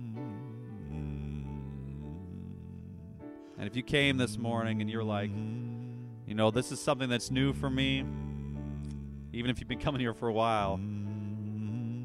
[3.59, 5.31] And if you came this morning and you're like,
[6.27, 8.05] you know, this is something that's new for me,
[9.33, 10.81] even if you've been coming here for a while,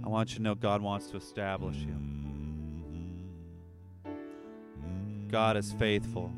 [0.03, 1.95] I want you to know God wants to establish you.
[5.29, 6.31] God is faithful.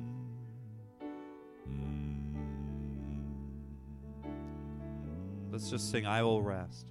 [5.52, 6.86] Let's just sing, I will rest.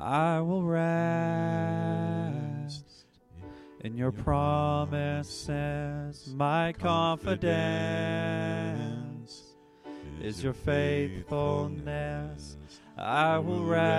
[0.00, 0.86] I will rest
[3.80, 5.52] in your promises.
[6.34, 7.42] My confidence
[10.22, 12.56] is your faithfulness.
[12.96, 13.90] I will rest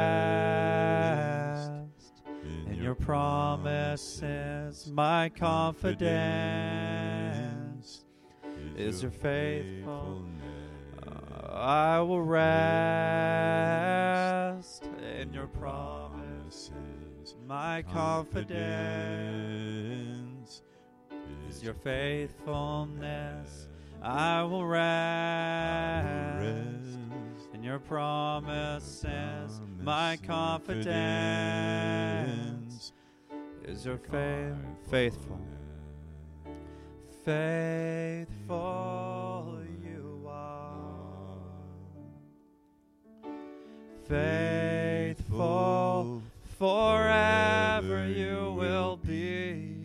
[2.67, 4.89] in your promises.
[4.91, 6.05] My confidence
[8.75, 10.31] is your faithfulness.
[11.53, 14.80] I will rest
[15.41, 16.71] your promises.
[17.47, 18.61] My confidence
[21.49, 23.67] is your faithfulness.
[24.03, 24.85] I will rest
[27.55, 29.59] in your promises.
[29.81, 30.91] My confidence
[33.65, 34.53] is your faith,
[34.91, 35.41] faithful.
[37.25, 38.27] Faithful
[39.83, 41.39] you are.
[44.07, 44.80] Faithful
[46.57, 49.75] forever you will be.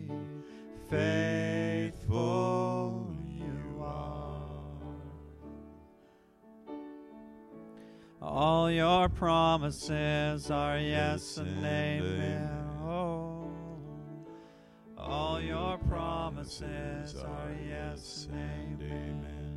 [0.89, 4.41] Faithful you are.
[8.21, 12.49] All your promises are yes and amen.
[12.85, 13.49] Oh,
[14.97, 19.56] all your promises are yes and amen.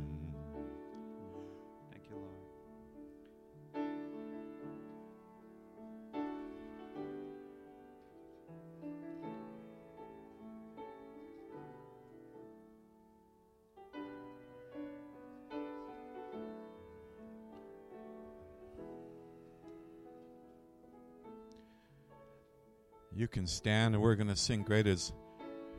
[23.41, 25.13] Can stand, and we're going to sing Great is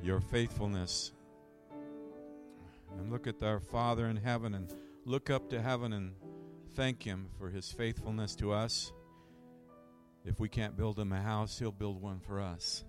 [0.03, 1.13] Your Faithfulness.
[2.99, 4.69] And look at our Father in heaven and
[5.05, 6.17] look up to heaven and
[6.75, 8.91] thank Him for His faithfulness to us.
[10.25, 12.83] If we can't build Him a house, He'll build one for us.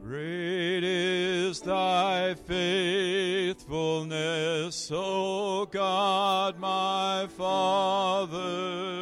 [0.00, 8.97] Great is thy faithfulness, O God my Father.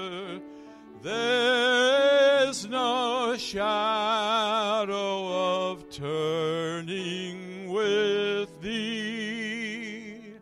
[1.07, 4.91] There is no shadow
[5.71, 10.35] of turning with thee.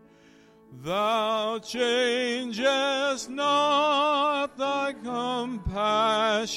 [0.83, 6.55] Thou changest not thy compassions,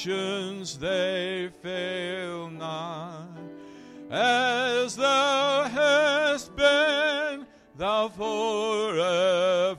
[0.78, 3.28] they fail not.
[4.10, 7.46] As thou hast been,
[7.76, 9.76] thou forever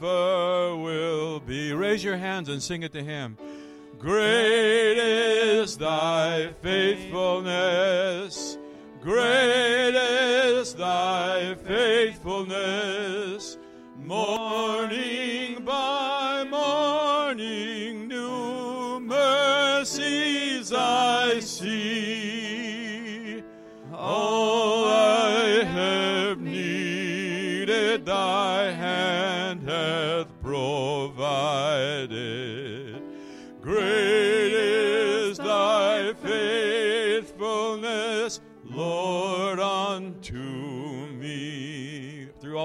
[0.78, 1.74] will be.
[1.74, 3.36] Raise your hands and sing it to him.
[3.98, 8.58] Great is thy faithfulness.
[9.02, 13.58] Great is thy faithfulness.
[13.98, 15.09] Morning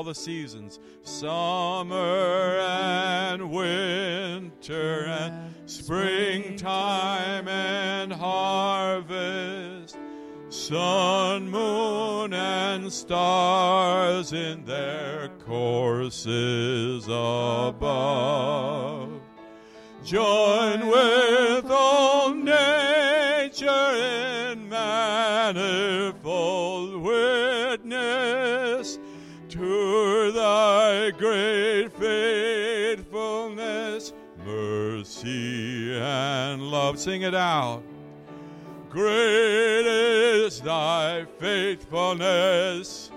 [0.04, 9.96] all the seasons, summer and winter and springtime and harvest,
[10.50, 17.88] sun, moon, and stars in their courses above.
[20.04, 23.64] Join with all nature
[24.52, 26.23] in manifold
[31.12, 34.12] great faithfulness,
[34.44, 36.98] mercy, and love.
[36.98, 37.82] Sing it out.
[38.90, 43.10] Great is thy faithfulness.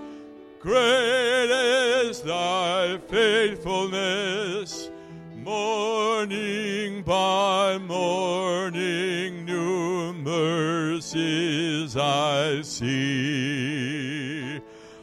[0.59, 4.89] Great is thy faithfulness.
[5.35, 14.59] Morning by morning, new mercies I see.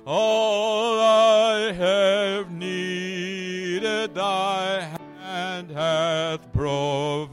[0.07, 0.64] All
[5.75, 7.33] hath provided.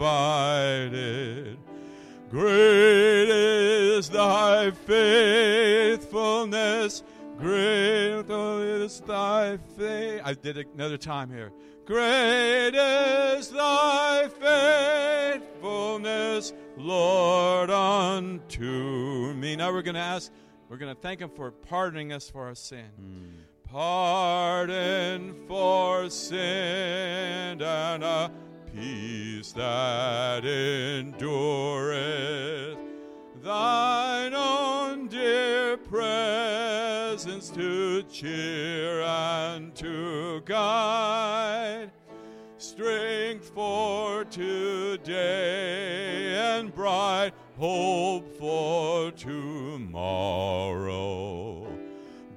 [2.30, 7.04] Great is thy faithfulness.
[7.38, 10.22] Great is thy faith.
[10.24, 11.52] I did it another time here.
[11.86, 19.56] Great is thy faithfulness, Lord, unto me.
[19.56, 20.32] Now we're going to ask,
[20.70, 22.86] we're going to thank Him for pardoning us for our sin.
[22.96, 23.42] Hmm.
[23.72, 28.30] Pardon for sin and a
[28.76, 31.18] peace that endureth.
[33.42, 41.92] Thine own dear presence to cheer and to guide,
[42.58, 45.16] strength for today
[46.36, 50.02] and bright hope for tomorrow.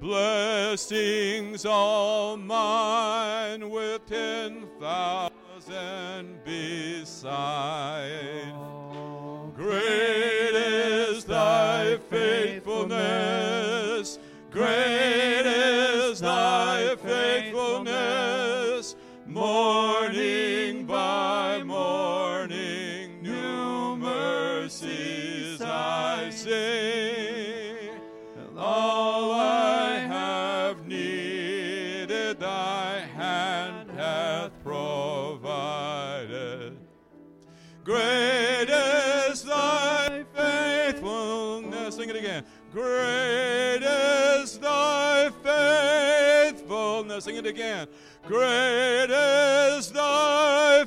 [0.05, 8.53] Blessings all mine with ten thousand beside.
[9.55, 14.19] Great is thy faithfulness.
[14.51, 15.34] Great
[47.15, 47.23] faithfulness.
[47.23, 47.87] Sing it again.
[48.27, 50.85] Great is thy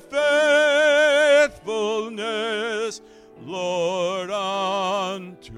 [1.49, 3.01] faithfulness,
[3.43, 5.53] Lord, unto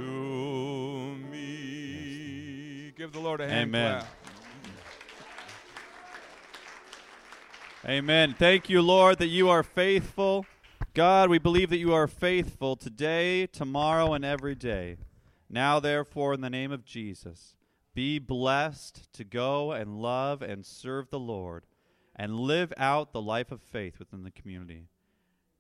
[1.31, 2.93] me.
[2.97, 4.01] Give the Lord a hand Amen.
[4.01, 4.17] clap.
[7.89, 8.35] Amen.
[8.39, 10.45] Thank you, Lord, that you are faithful.
[10.93, 14.99] God, we believe that you are faithful today, tomorrow, and every day.
[15.49, 17.55] Now, therefore, in the name of Jesus,
[17.95, 21.65] be blessed to go and love and serve the Lord
[22.17, 24.89] and live out the life of faith within the community.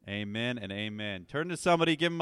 [0.09, 1.27] Amen and amen.
[1.29, 2.19] Turn to somebody, give them